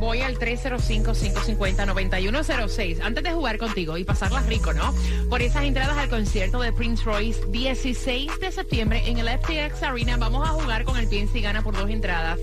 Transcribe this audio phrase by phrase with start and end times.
[0.00, 3.00] voy al 305-550-9106.
[3.02, 4.94] Antes de jugar contigo y pasarlas rico, ¿no?
[5.28, 10.16] Por esas entradas al concierto de Prince Royce, 16 de septiembre en el FTX Arena.
[10.16, 12.38] Vamos a jugar con el Piensa y Gana por dos entradas.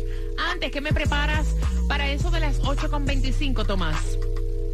[0.51, 1.55] Antes, ¿qué me preparas
[1.87, 4.19] para eso de las 8.25, Tomás?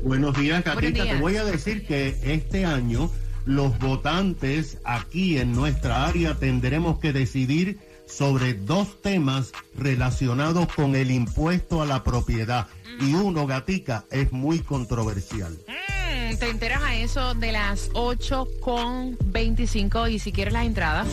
[0.04, 1.06] Buenos días, Catita.
[1.06, 3.10] Te voy a decir que este año
[3.46, 7.80] los votantes aquí en nuestra área tendremos que decidir
[8.16, 12.68] sobre dos temas relacionados con el impuesto a la propiedad.
[13.00, 15.58] Y uno, gatica, es muy controversial.
[15.68, 21.08] Mm, te enteras a eso de las 8 con 25 y si quieres las entradas.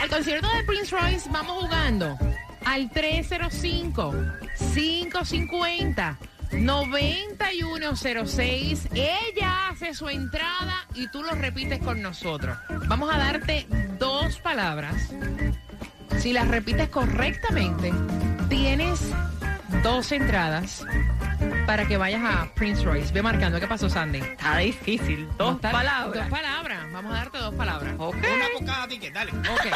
[0.00, 2.18] Al concierto de Prince Royce vamos jugando
[2.64, 4.14] al 305
[4.74, 6.18] 550
[6.52, 8.88] 9106.
[8.94, 12.56] Ella hace su entrada y tú lo repites con nosotros.
[12.88, 13.66] Vamos a darte
[13.98, 15.12] dos palabras.
[16.18, 17.92] Si las repites correctamente,
[18.48, 19.00] tienes
[19.82, 20.84] dos entradas
[21.66, 23.12] para que vayas a Prince Royce.
[23.12, 23.58] Ve marcando.
[23.58, 24.18] ¿Qué pasó, Sandy?
[24.18, 25.28] Está difícil.
[25.38, 26.22] Dos palabras.
[26.22, 26.92] Dos palabras.
[26.92, 27.94] Vamos a darte dos palabras.
[27.94, 28.12] Una
[28.58, 29.32] por cada ticket, dale.
[29.52, 29.66] Ok.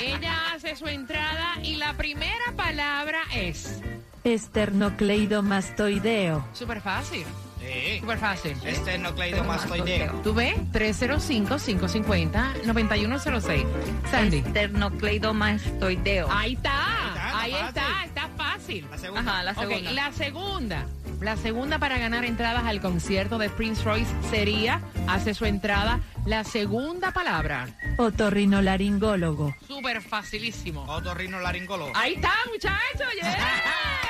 [0.00, 3.80] Ella hace su entrada y la primera palabra es...
[4.24, 6.44] Esternocleidomastoideo.
[6.52, 7.24] Súper fácil.
[7.66, 7.98] Sí.
[8.00, 8.56] Súper fácil.
[8.64, 10.12] Esternocleidomastoideo.
[10.22, 10.56] ¿Tú ves?
[10.72, 13.64] 305-550-9106.
[14.10, 14.38] Sandy.
[14.38, 16.28] Esternocleidomastoideo.
[16.30, 17.40] Ahí está.
[17.40, 18.04] Ahí está.
[18.04, 18.86] Está fácil.
[18.90, 19.32] La segunda.
[19.32, 19.92] Ajá, la segunda.
[19.92, 20.86] La segunda.
[21.20, 26.44] La segunda para ganar entradas al concierto de Prince Royce sería, hace su entrada, la
[26.44, 27.68] segunda palabra.
[27.96, 29.56] Otorrinolaringólogo.
[29.66, 30.82] Súper facilísimo.
[30.82, 31.92] Otorrinolaringólogo.
[31.94, 33.14] Ahí está, muchachos.
[33.14, 34.02] Yeah.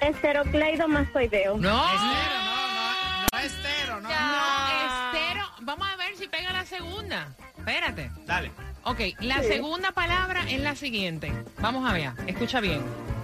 [0.00, 1.58] Esterocleidomastoideo.
[1.58, 1.84] No.
[1.84, 2.00] Estero,
[2.40, 4.08] no, no, no estero, no.
[4.08, 5.42] No, estero.
[5.60, 7.28] Vamos a ver si pega la segunda.
[7.58, 8.10] Espérate.
[8.24, 8.52] Dale.
[8.84, 11.30] Ok, la segunda palabra es la siguiente.
[11.60, 12.80] Vamos a ver, escucha bien.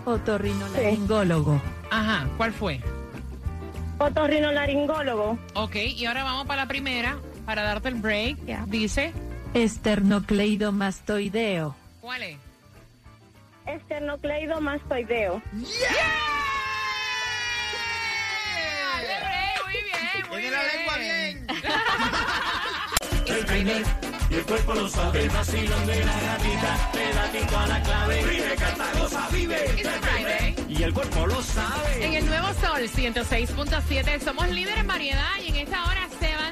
[0.09, 1.61] Otorrinolaringólogo.
[1.91, 2.81] Ajá, ¿cuál fue?
[3.99, 5.39] Otorrinolaringólogo.
[5.55, 8.39] Ok, y ahora vamos para la primera, para darte el break.
[8.67, 9.13] Dice,
[9.55, 11.75] Esternocleidomastoideo.
[12.01, 12.39] ¿cuál es?
[13.67, 15.43] Esternocleidomastoideo.
[15.53, 15.67] Muy
[19.83, 21.47] bien, muy Tiene la lengua bien.
[23.67, 23.85] bien.
[24.31, 28.55] Y el cuerpo lo sabe, el vacilón de la gatita, pedatito a la clave, vive,
[28.57, 29.75] canta, goza, vive.
[29.79, 30.55] It's Friday.
[30.69, 32.05] Y el cuerpo lo sabe.
[32.05, 36.08] En el nuevo Sol 106.7 somos líderes en variedad y en esta hora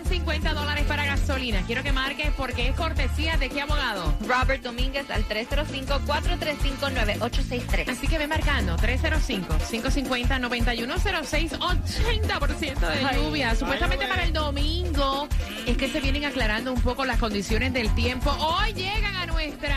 [0.07, 1.63] 50 dólares para gasolina.
[1.67, 4.15] Quiero que marques porque es cortesía de qué abogado.
[4.27, 7.89] Robert Domínguez al 305-435-9863.
[7.89, 13.55] Así que ve marcando 305-550-9106, 80% de lluvia.
[13.55, 15.29] Supuestamente para el domingo
[15.67, 18.31] es que se vienen aclarando un poco las condiciones del tiempo.
[18.31, 19.77] Hoy llegan a, nuestra,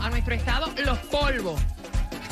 [0.00, 1.60] a nuestro estado los polvos.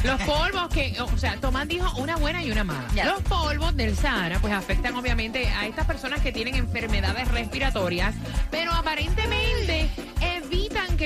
[0.06, 2.86] Los polvos que, o sea, Tomás dijo una buena y una mala.
[2.94, 3.06] Ya.
[3.06, 8.14] Los polvos del Sahara, pues afectan obviamente a estas personas que tienen enfermedades respiratorias,
[8.50, 9.90] pero aparentemente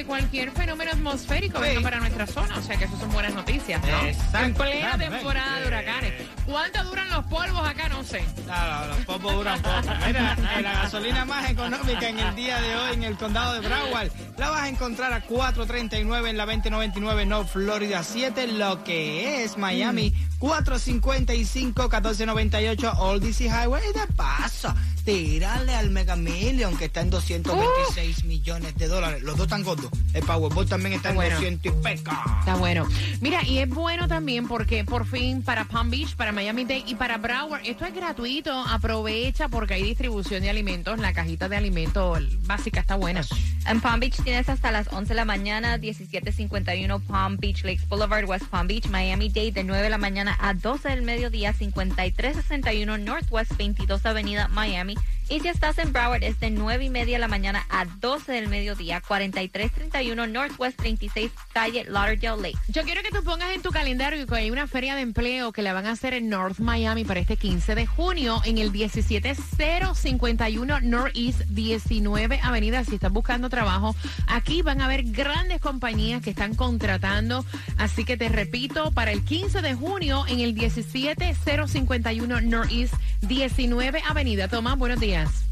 [0.01, 2.57] que cualquier fenómeno atmosférico venga para nuestra zona.
[2.57, 4.39] O sea que eso son buenas noticias, ¿no?
[4.39, 6.13] En plena temporada de huracanes.
[6.47, 7.89] ¿Cuánto duran los polvos acá?
[7.89, 8.25] No sé.
[8.45, 9.95] Claro, los popos duran poco.
[10.07, 14.11] Mira, la gasolina más económica en el día de hoy en el condado de Broward
[14.39, 19.59] la vas a encontrar a 4.39 en la 2099 North Florida 7, lo que es
[19.59, 23.83] Miami 455 1498 Old DC Highway.
[23.93, 24.75] De paso,
[25.05, 29.23] tirarle al Mega Million, que está en 226 millones de dólares.
[29.23, 29.91] Los dos están gordos.
[30.13, 31.35] El Powerball también está en Bueno.
[31.37, 32.25] 200 y peca.
[32.41, 32.87] Está bueno.
[33.21, 36.95] Mira, y es bueno también porque por fin para Palm Beach, para Miami Dade y
[36.95, 38.53] para Broward, esto es gratuito.
[38.53, 40.99] Aprovecha porque hay distribución de alimentos.
[40.99, 43.23] La cajita de alimentos básica está buena.
[43.67, 48.25] En Palm Beach tienes hasta las 11 de la mañana, 1751 Palm Beach Lakes Boulevard,
[48.27, 52.99] West Palm Beach, Miami Dade, de 9 de la mañana a 12 del mediodía, 5361
[52.99, 54.95] Northwest 22 Avenida, Miami.
[55.31, 58.33] Y si estás en Broward, es de 9 y media de la mañana a 12
[58.33, 62.59] del mediodía, 4331 Northwest 36 Calle Lauderdale Lakes.
[62.67, 65.63] Yo quiero que tú pongas en tu calendario que hay una feria de empleo que
[65.63, 70.81] la van a hacer en North Miami para este 15 de junio en el 17051
[70.81, 72.83] Northeast 19 Avenida.
[72.83, 73.95] Si estás buscando trabajo,
[74.27, 77.45] aquí van a haber grandes compañías que están contratando.
[77.79, 84.49] Así que te repito, para el 15 de junio en el 17051 Northeast 19 Avenida.
[84.49, 85.45] Tomás, buenos días.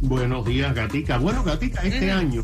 [0.00, 1.18] Buenos días, Gatica.
[1.18, 2.42] Bueno, Gatica, este año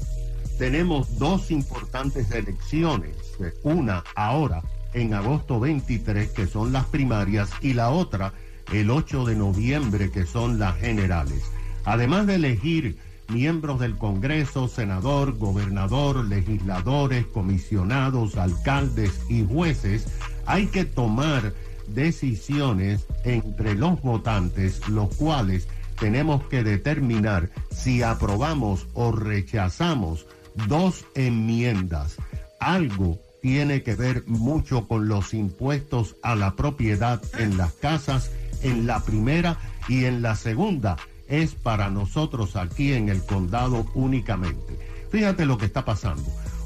[0.58, 3.16] tenemos dos importantes elecciones.
[3.62, 4.62] Una ahora,
[4.94, 8.32] en agosto 23, que son las primarias, y la otra
[8.72, 11.42] el 8 de noviembre, que son las generales.
[11.84, 12.98] Además de elegir
[13.28, 20.06] miembros del Congreso, senador, gobernador, legisladores, comisionados, alcaldes y jueces,
[20.46, 21.54] hay que tomar
[21.94, 30.26] decisiones entre los votantes, los cuales tenemos que determinar si aprobamos o rechazamos
[30.68, 32.16] dos enmiendas.
[32.58, 38.30] Algo tiene que ver mucho con los impuestos a la propiedad en las casas,
[38.62, 39.58] en la primera
[39.88, 40.96] y en la segunda.
[41.28, 44.78] Es para nosotros aquí en el condado únicamente.
[45.10, 46.24] Fíjate lo que está pasando.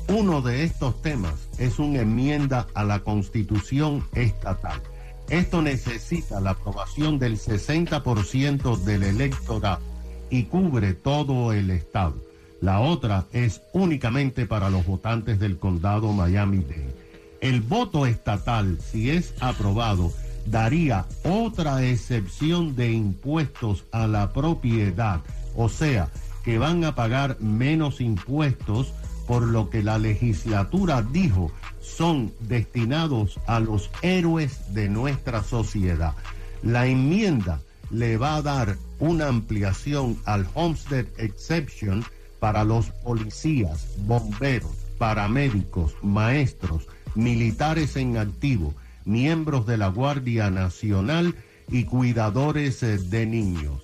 [0.09, 4.81] Uno de estos temas es una enmienda a la constitución estatal.
[5.29, 9.83] Esto necesita la aprobación del 60% del electorado
[10.31, 12.17] y cubre todo el estado.
[12.61, 16.95] La otra es únicamente para los votantes del condado Miami-Dade.
[17.41, 20.13] El voto estatal, si es aprobado,
[20.47, 25.21] daría otra excepción de impuestos a la propiedad,
[25.57, 26.09] o sea,
[26.43, 28.93] que van a pagar menos impuestos
[29.27, 31.51] por lo que la legislatura dijo
[31.81, 36.15] son destinados a los héroes de nuestra sociedad.
[36.63, 37.61] La enmienda
[37.91, 42.05] le va a dar una ampliación al Homestead Exception
[42.41, 48.75] para los policías, bomberos, paramédicos, maestros, militares en activo,
[49.05, 51.35] miembros de la Guardia Nacional
[51.69, 53.81] y cuidadores eh, de niños.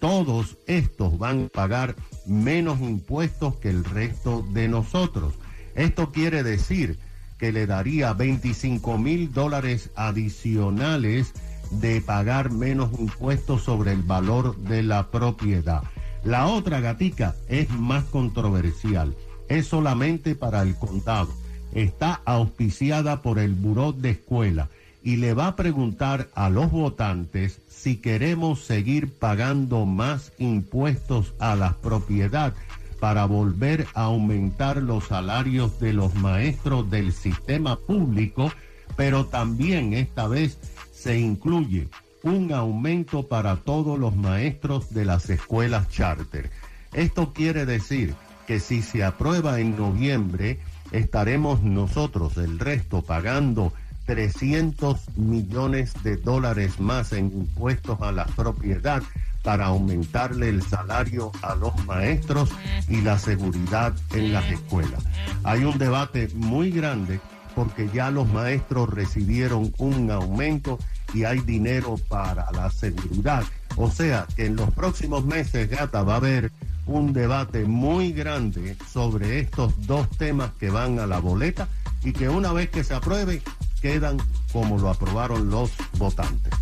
[0.00, 1.94] Todos estos van a pagar
[2.26, 5.34] menos impuestos que el resto de nosotros.
[5.74, 6.98] Esto quiere decir
[7.38, 11.32] que le daría 25 mil dólares adicionales
[11.70, 15.82] de pagar menos impuestos sobre el valor de la propiedad.
[16.24, 19.16] La otra gatica es más controversial.
[19.48, 21.30] Es solamente para el condado.
[21.72, 24.68] Está auspiciada por el Buró de Escuela
[25.02, 31.56] y le va a preguntar a los votantes si queremos seguir pagando más impuestos a
[31.56, 32.54] la propiedad
[33.00, 38.52] para volver a aumentar los salarios de los maestros del sistema público,
[38.96, 40.58] pero también esta vez
[40.92, 41.88] se incluye
[42.22, 46.50] un aumento para todos los maestros de las escuelas charter.
[46.92, 48.14] Esto quiere decir
[48.46, 50.60] que si se aprueba en noviembre,
[50.92, 53.72] estaremos nosotros, el resto, pagando
[54.06, 59.02] 300 millones de dólares más en impuestos a la propiedad
[59.42, 62.50] para aumentarle el salario a los maestros
[62.88, 65.04] y la seguridad en las escuelas.
[65.42, 67.20] Hay un debate muy grande
[67.54, 70.78] porque ya los maestros recibieron un aumento
[71.12, 73.44] y hay dinero para la seguridad.
[73.76, 76.52] O sea que en los próximos meses, Gata, va a haber
[76.86, 81.68] un debate muy grande sobre estos dos temas que van a la boleta
[82.04, 83.42] y que una vez que se apruebe
[83.82, 84.16] quedan
[84.52, 86.54] como lo aprobaron los votantes.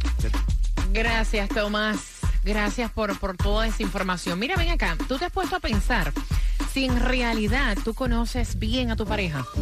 [0.93, 1.99] Gracias, Tomás.
[2.43, 4.39] Gracias por, por toda esa información.
[4.39, 6.13] Mira, ven acá, tú te has puesto a pensar
[6.73, 9.45] si en realidad tú conoces bien a tu pareja.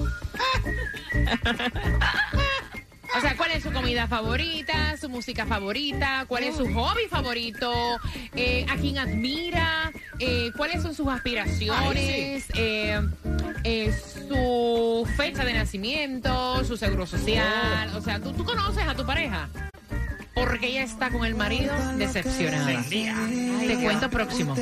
[3.16, 7.98] O sea, ¿cuál es su comida favorita, su música favorita, cuál es su hobby favorito,
[8.36, 13.00] eh, a quién admira, eh, cuáles son sus aspiraciones, eh,
[13.64, 13.92] eh,
[14.28, 17.90] su fecha de nacimiento, su seguro social?
[17.96, 19.48] O sea, ¿tú, tú conoces a tu pareja?
[20.34, 22.82] Porque ella está con el marido decepcionada.
[23.66, 24.54] Te cuento próximo.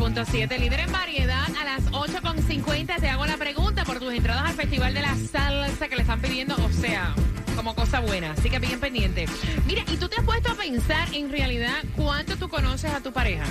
[0.00, 4.54] 106.7, líder en variedad, a las 8.50 te hago la pregunta por tus entradas al
[4.54, 7.14] Festival de la Salsa que le están pidiendo, o sea,
[7.54, 9.26] como cosa buena, así que bien pendiente.
[9.66, 13.12] Mira, ¿y tú te has puesto a pensar en realidad cuánto tú conoces a tu
[13.12, 13.44] pareja?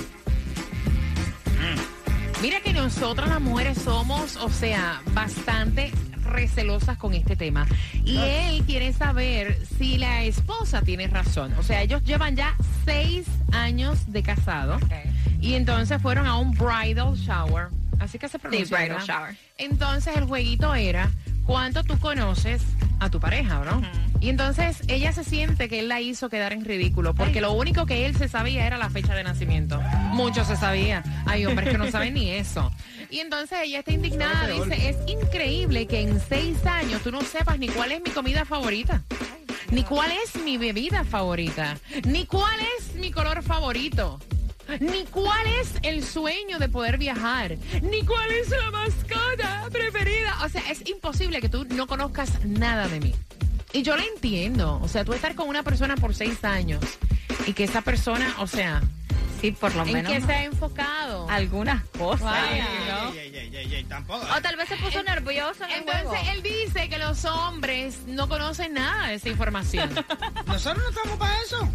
[2.41, 5.91] Mira que nosotras las mujeres somos, o sea, bastante
[6.23, 7.67] recelosas con este tema.
[8.03, 11.53] Y él quiere saber si la esposa tiene razón.
[11.59, 14.79] O sea, ellos llevan ya seis años de casado.
[15.41, 17.67] Y entonces fueron a un bridal shower.
[17.99, 19.07] Así que se pronuncia, bridal ¿verdad?
[19.07, 19.37] shower.
[19.57, 21.09] Entonces el jueguito era
[21.45, 22.61] cuánto tú conoces
[22.99, 23.81] a tu pareja, ¿no?
[24.21, 27.85] Y entonces ella se siente que él la hizo quedar en ridículo, porque lo único
[27.85, 29.81] que él se sabía era la fecha de nacimiento.
[30.11, 31.03] Mucho se sabía.
[31.25, 32.71] Hay hombres que no saben ni eso.
[33.09, 37.57] Y entonces ella está indignada, dice, es increíble que en seis años tú no sepas
[37.57, 39.01] ni cuál es mi comida favorita.
[39.71, 41.77] Ni cuál es mi bebida favorita.
[42.05, 44.19] Ni cuál es mi color favorito.
[44.79, 47.57] Ni cuál es el sueño de poder viajar.
[47.81, 50.37] Ni cuál es la mascota preferida.
[50.45, 53.15] O sea, es imposible que tú no conozcas nada de mí.
[53.73, 54.79] Y yo lo entiendo.
[54.81, 56.83] O sea, tú estar con una persona por seis años
[57.47, 58.81] y que esa persona, o sea,
[59.41, 60.11] Sí, por lo ¿en menos.
[60.11, 61.29] qué se ha enfocado?
[61.29, 62.35] Algunas cosas.
[64.09, 66.25] O tal vez se puso nervioso en el Entonces juego.
[66.33, 69.89] él dice que los hombres no conocen nada de esa información.
[70.45, 71.69] Nosotros no estamos para eso.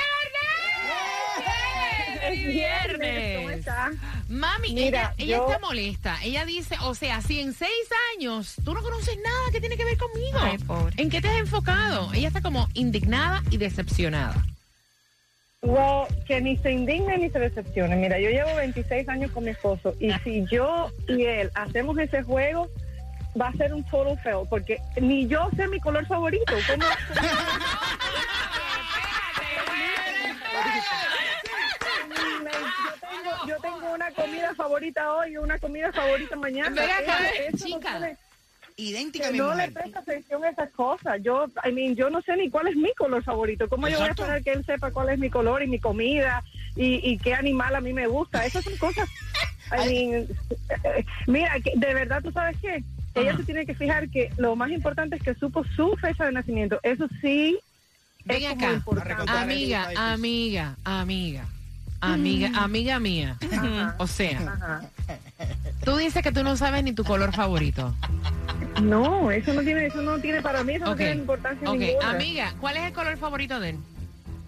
[2.22, 3.58] ¡Feliz ¿Cómo viernes!
[3.60, 3.92] estás?
[4.30, 6.18] Mami, Mira, ella, ella yo- está molesta.
[6.24, 7.70] Ella dice, o sea, si en seis
[8.16, 10.40] años tú no conoces nada que tiene que ver conmigo.
[10.40, 10.94] Ay, pobre.
[10.98, 12.14] ¿En qué te has enfocado?
[12.14, 14.42] Ella está como indignada y decepcionada.
[15.62, 17.98] Well, que ni se indigne ni se decepcione.
[17.98, 22.24] Mira, yo llevo 26 años con mi esposo y si yo y él hacemos ese
[22.24, 22.70] juego,
[23.40, 26.54] va a ser un total fail porque ni yo sé mi color favorito.
[26.68, 26.86] ¿Cómo-
[32.50, 36.70] yo, tengo, yo tengo una comida favorita hoy y una comida favorita mañana.
[36.82, 37.92] Ven acá, Eso- eso no chica.
[37.98, 38.18] tiene-
[38.78, 39.74] Idéntica a que mi no le mujer.
[39.74, 41.20] presta atención a esas cosas.
[41.22, 43.68] Yo, I mean, yo no sé ni cuál es mi color favorito.
[43.68, 44.22] ¿Cómo yo voy a Exacto.
[44.24, 46.42] esperar que él sepa cuál es mi color y mi comida
[46.78, 48.46] y, y qué animal a mí me gusta?
[48.46, 49.10] Esas son cosas.
[49.74, 50.28] I mean,
[50.86, 52.82] eh, mira, que de verdad, ¿tú sabes qué?
[53.22, 56.32] Ella se tiene que fijar que lo más importante es que supo su fecha de
[56.32, 56.80] nacimiento.
[56.84, 57.58] Eso sí
[58.26, 58.74] Ven es acá.
[58.74, 59.10] importante.
[59.14, 61.46] Recontar Amiga, amiga, amiga,
[62.02, 63.38] amiga, amiga mía.
[63.52, 63.96] Ajá.
[63.98, 64.82] O sea, Ajá.
[65.84, 67.94] tú dices que tú no sabes ni tu color favorito.
[68.82, 71.78] No, eso no tiene, eso no tiene para mí, eso no tiene importancia ok.
[71.78, 72.12] ninguna.
[72.12, 73.78] Amiga, ¿cuál es el color favorito de él?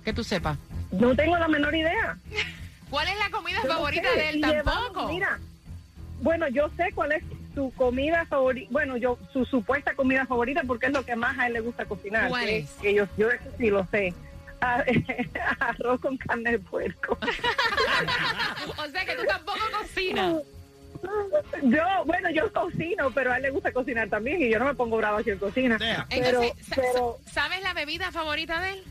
[0.05, 0.57] Que tú sepas.
[0.91, 2.17] No tengo la menor idea.
[2.89, 4.35] ¿Cuál es la comida Yo no favorita sé, de él?
[4.37, 5.07] y llevamos- Tampoco.
[5.13, 5.39] mira,
[6.21, 7.23] bueno, yo sé cuál es
[7.53, 11.47] su comida favorita, bueno, yo su supuesta comida favorita porque es lo que más a
[11.47, 12.29] él le gusta cocinar.
[12.29, 12.69] ¿Cuál que- es?
[12.81, 14.13] Que yo, yo eso sí lo sé.
[14.61, 14.83] Ah,
[15.59, 17.17] Arroz con carne de puerco.
[18.77, 20.35] o sea que tú tampoco cocinas.
[21.63, 24.75] Yo, bueno, yo cocino, pero a él le gusta cocinar también y yo no me
[24.75, 25.79] pongo brava si él cocina.
[25.79, 26.05] Deja.
[26.11, 28.83] Pero, Entonces, ¿sabes la bebida favorita de él?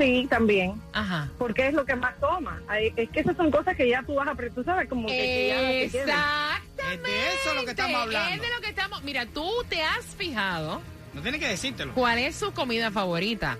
[0.00, 1.28] Sí, también, Ajá.
[1.38, 2.60] porque es lo que más toma.
[2.96, 5.48] Es que esas son cosas que ya tú vas a, tú sabes, como que, que
[5.48, 5.70] ya.
[5.82, 6.94] Exactamente.
[6.94, 8.34] Es de eso lo que estamos hablando.
[8.34, 9.02] Es de lo que estamos.
[9.02, 10.80] Mira, tú te has fijado
[11.12, 11.92] No tiene que decírtelo.
[11.94, 13.58] cuál es su comida favorita.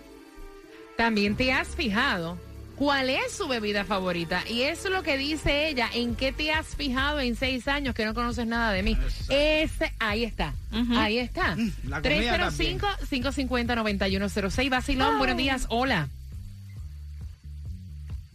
[0.96, 2.38] También te has fijado
[2.76, 4.42] cuál es su bebida favorita.
[4.48, 5.88] Y eso es lo que dice ella.
[5.92, 8.96] ¿En qué te has fijado en seis años que no conoces nada de mí?
[9.28, 10.54] Ese, ahí está.
[10.96, 11.56] Ahí está.
[11.56, 14.70] Mm, la comida 305-550-9106.
[14.70, 15.66] Vacilón, buenos días.
[15.68, 16.08] Hola.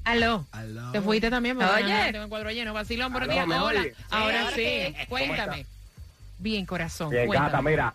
[0.05, 0.45] Aló.
[0.51, 0.91] Aló.
[0.91, 1.57] Te fuiste también.
[1.57, 2.11] porque, Oye.
[2.11, 2.73] tengo el cuadro lleno.
[2.73, 3.47] Vacilón, buenos Aló, días.
[3.47, 3.81] ¿me Hola.
[3.81, 3.93] oye?
[4.11, 4.81] Ahora Sí, sí.
[4.85, 5.05] ahora sí.
[5.07, 5.65] Cuéntame.
[6.37, 7.09] Bien, corazón.
[7.09, 7.49] Bien, cuéntame.
[7.51, 7.93] gata, mira,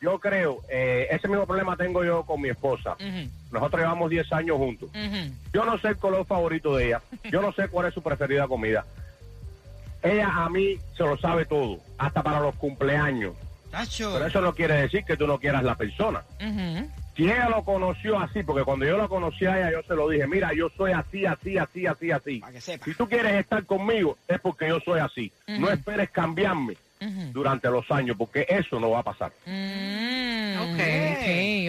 [0.00, 2.92] yo creo, eh, ese mismo problema tengo yo con mi esposa.
[2.94, 4.90] Ujú, Nosotros llevamos 10 años juntos.
[4.90, 5.32] ujú.
[5.52, 7.00] Yo no sé el color favorito de ella.
[7.30, 8.84] Yo no sé cuál es su preferida comida.
[10.02, 13.34] Ella a mí se lo sabe todo, hasta para los cumpleaños.
[13.70, 14.12] Tacho.
[14.12, 16.22] Pero eso no quiere decir que tú no quieras la persona.
[16.40, 16.90] Ujú.
[17.16, 20.08] Si ella lo conoció así, porque cuando yo la conocí a ella, yo se lo
[20.08, 22.38] dije, mira, yo soy así, así, así, así, así.
[22.40, 22.84] Para que sepa.
[22.84, 25.30] Si tú quieres estar conmigo, es porque yo soy así.
[25.46, 26.76] No esperes cambiarme
[27.32, 29.30] durante los años, porque eso no va a pasar.
[29.46, 30.80] Mm, Ok.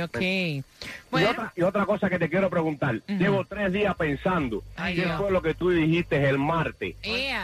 [0.05, 0.21] ok, ok.
[0.21, 0.63] Y,
[1.11, 3.01] Bueno, otra, y otra cosa que te quiero preguntar.
[3.07, 4.63] Llevo tres días pensando.
[4.77, 5.17] Ay, ¿Qué Dios.
[5.17, 6.95] fue lo que tú dijiste el martes?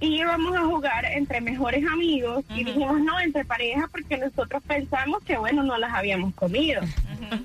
[0.00, 5.22] y íbamos a jugar entre mejores amigos y dijimos no entre pareja porque nosotros pensamos
[5.22, 6.82] que bueno no las habíamos comido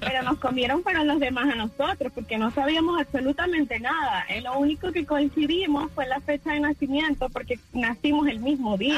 [0.02, 4.58] pero nos comieron fueron los demás a nosotros porque no sabíamos absolutamente nada Eh, lo
[4.58, 8.98] único que coincidimos fue la fecha de nacimiento porque nacimos el mismo día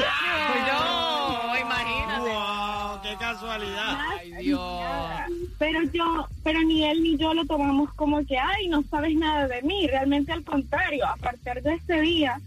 [0.72, 2.30] no, imagínate.
[2.30, 2.71] Wow,
[3.02, 3.98] qué casualidad.
[4.18, 4.80] Ay, Dios.
[5.58, 9.48] pero yo pero ni él ni yo lo tomamos como que ay no sabes nada
[9.48, 12.40] de mí realmente al contrario a partir de ese día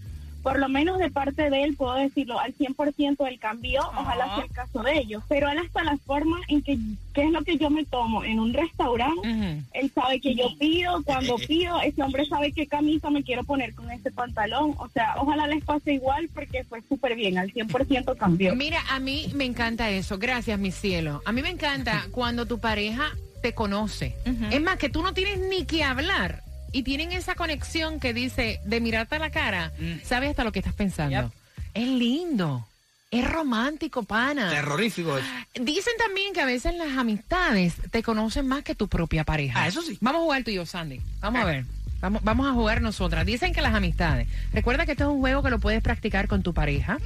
[0.46, 4.46] por lo menos de parte de él puedo decirlo al 100% él cambió ojalá sea
[4.46, 6.78] el caso de ellos pero él hasta la forma en que
[7.14, 9.64] qué es lo que yo me tomo en un restaurante Ujú.
[9.74, 13.74] él sabe que yo pido cuando pido ese hombre sabe qué camisa me quiero poner
[13.74, 18.16] con ese pantalón o sea ojalá les pase igual porque fue súper bien al 100%
[18.16, 20.18] cambió Mira, a mí me encanta eso.
[20.18, 21.22] Gracias, mi cielo.
[21.26, 24.16] A mí me encanta cuando tu pareja te conoce.
[24.52, 26.45] Es más, que tú no tienes ni que hablar.
[26.76, 29.72] Y tienen esa conexión que dice, de mirarte a la cara,
[30.04, 31.32] sabes hasta lo que estás pensando.
[31.74, 32.68] Es lindo.
[33.10, 34.50] Es romántico, pana.
[34.50, 35.18] Terrorífico.
[35.54, 39.64] Dicen también que a veces las amistades te conocen más que tu propia pareja.
[39.64, 39.98] Ah, eso sí.
[40.02, 41.00] Vamos a jugar tú y yo, Sandy.
[41.22, 41.66] Vamos a ver.
[42.06, 43.26] Vamos, vamos a jugar nosotras.
[43.26, 44.28] Dicen que las amistades.
[44.54, 47.00] Recuerda que esto es un juego que lo puedes practicar con tu pareja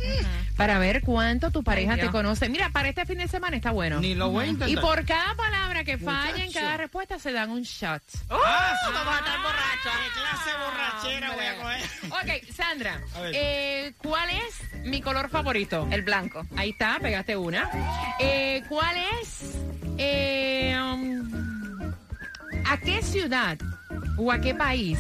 [0.58, 2.50] para ver cuánto tu pareja te conoce.
[2.50, 4.02] Mira, para este fin de semana está bueno.
[4.02, 4.70] Ni lo voy a intentar.
[4.70, 6.60] Y por cada palabra que falla en Muchacho.
[6.66, 8.04] cada respuesta se dan un shot.
[8.30, 9.94] Ah, vamos a estar borrachos.
[10.04, 12.42] ¿Qué clase borrachera voy a coger?
[12.42, 15.88] Ok, Sandra, eh, ¿cuál es mi color favorito?
[15.92, 16.46] El blanco.
[16.58, 17.70] Ahí está, pegaste una.
[18.20, 19.56] Eh, ¿Cuál es?
[19.98, 21.94] eh, um,
[22.66, 23.58] ¿A qué ciudad
[24.18, 25.00] o a qué país?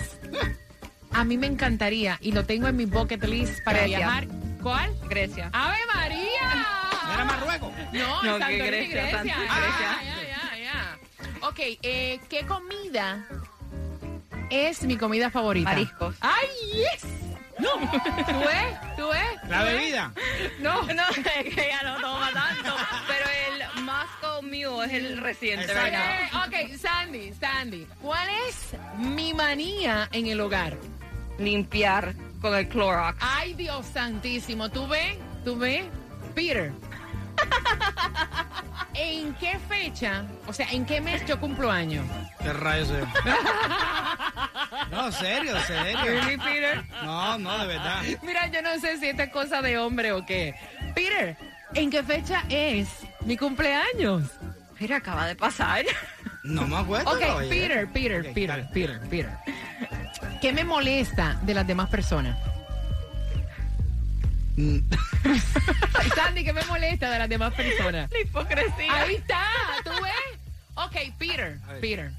[1.11, 3.97] A mí me encantaría y lo tengo en mi bucket list para Grecia.
[3.97, 4.27] viajar.
[4.61, 4.95] ¿Cuál?
[5.09, 5.49] Grecia.
[5.53, 6.65] ¡Ave María!
[7.07, 7.71] ¿No era Marruecos?
[7.93, 9.35] No, No, que Grecia, Grecia.
[9.49, 10.03] Ah, Grecia.
[10.03, 10.57] ya, ya,
[11.41, 11.47] ya.
[11.47, 13.25] Ok, eh, ¿qué comida
[14.49, 15.69] es mi comida favorita?
[15.71, 16.15] Mariscos.
[16.21, 17.05] ¡Ay, yes!
[17.59, 18.95] No, ¿tú ves?
[18.95, 19.49] ¿Tú ves?
[19.49, 20.13] ¿La bebida?
[20.59, 20.81] No.
[20.83, 22.73] No, es que ella no toma tanto.
[23.07, 23.58] Pero el
[24.41, 25.91] Mule es el reciente, Exacto.
[25.91, 26.45] ¿verdad?
[26.47, 30.77] Ok, Sandy, Sandy, ¿cuál es mi manía en el hogar?
[31.37, 33.17] Limpiar con el Clorox.
[33.21, 35.17] Ay, Dios santísimo, ¿tú ves?
[35.45, 35.85] ¿Tú ves?
[36.35, 36.71] Peter.
[38.93, 42.05] ¿En qué fecha, o sea, en qué mes yo cumplo años?
[42.41, 43.05] ¿Qué rayos es?
[44.91, 46.21] No, serio, serio.
[46.43, 46.83] Peter?
[47.03, 48.01] No, no, de verdad.
[48.23, 50.55] Mira, yo no sé si esta es cosa de hombre o qué.
[50.95, 51.37] Peter,
[51.73, 52.87] ¿en qué fecha es
[53.29, 54.23] mi cumpleaños?
[54.79, 55.85] Mira, acaba de pasar.
[56.43, 57.11] No me acuerdo.
[57.11, 57.19] Ok.
[57.47, 58.67] Peter, Peter, Peter.
[58.73, 59.37] Peter, Peter.
[60.41, 62.35] ¿Qué me molesta de las demás personas?
[64.57, 64.79] Mm.
[66.15, 68.09] Sandy, ¿qué me molesta de las demás personas?
[68.09, 69.01] La hipocresía.
[69.01, 69.45] Ahí está,
[69.83, 70.39] ¿tú ves?
[70.73, 71.59] Ok, Peter.
[71.79, 72.11] Peter.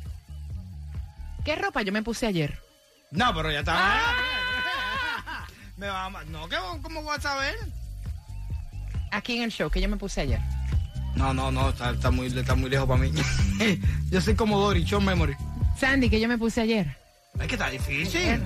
[1.45, 2.57] ¿Qué ropa yo me puse ayer?
[3.11, 3.75] No, pero ya está.
[3.77, 5.47] Ah.
[5.77, 7.57] Me va a No, ¿qué, ¿cómo voy a saber?
[9.11, 10.39] Aquí en el show, que yo me puse ayer.
[11.17, 13.13] No, no, no, está, está muy, está muy lejos para mí.
[14.11, 15.35] Yo soy como Dory, show memory.
[15.79, 16.87] Sandy, que yo me puse ayer.
[17.41, 18.41] Es que está difícil.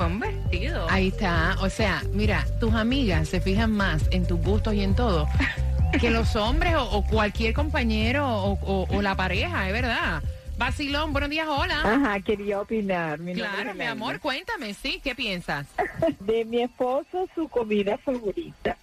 [0.00, 0.86] Un vestido.
[0.90, 1.56] Ahí está.
[1.60, 5.28] O sea, mira, tus amigas se fijan más en tus gustos y en todo
[6.00, 10.22] que los hombres o, o cualquier compañero o, o- o la pareja, es verdad.
[10.56, 11.80] Vacilón, buenos días, hola.
[11.84, 13.18] Ajá, quería opinar.
[13.18, 15.66] Mi Claro, mi amor, cuéntame, sí, ¿qué piensas?
[16.20, 18.76] De mi esposo, su comida favorita.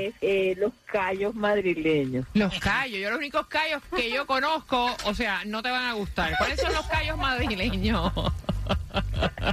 [0.00, 2.26] Es eh, los callos madrileños.
[2.34, 5.92] Los callos, yo los únicos callos que yo conozco, o sea, no te van a
[5.94, 6.36] gustar.
[6.38, 8.12] ¿Cuáles son los callos madrileños?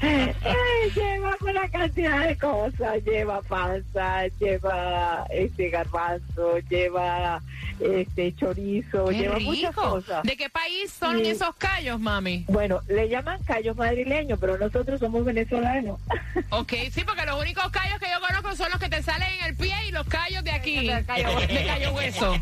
[0.02, 3.04] Ay, lleva una cantidad de cosas.
[3.06, 7.42] Lleva panza, lleva este garbanzo, lleva
[7.80, 10.24] este chorizo, ¡Qué lleva muchas cosas.
[10.24, 11.30] ¿De qué país son Sí.
[11.32, 12.46] esos callos, mami?
[12.48, 16.00] Bueno, le llaman callos madrileños, pero nosotros somos venezolanos.
[16.54, 19.46] Ok, sí, porque los únicos callos que yo conozco son los que te salen en
[19.46, 21.48] el pie y los callos de aquí, De callo hueso.
[21.54, 22.36] de callo hueso.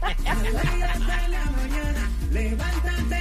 [2.32, 3.19] Levántate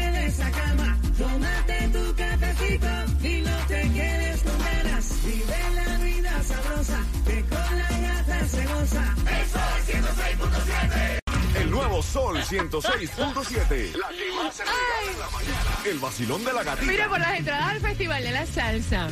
[11.88, 13.96] nuevo Sol 106.7.
[13.96, 15.78] La que más se regala en la mañana.
[15.86, 16.92] El vacilón de la gatita.
[16.92, 19.08] Mira, por las entradas al Festival de la Salsa.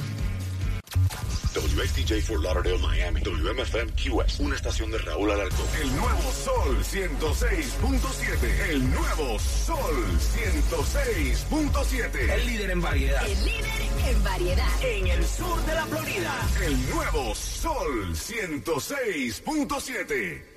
[1.54, 3.22] WSTJ for Lauderdale, Miami.
[3.22, 4.40] WMFM QS.
[4.40, 5.66] Una estación de Raúl Alarcón.
[5.80, 8.68] El nuevo Sol 106.7.
[8.68, 12.30] El nuevo Sol 106.7.
[12.30, 13.26] El líder en variedad.
[13.26, 13.64] El líder
[14.06, 14.68] en variedad.
[14.82, 16.34] En el sur de la Florida.
[16.62, 20.55] El nuevo Sol 106.7.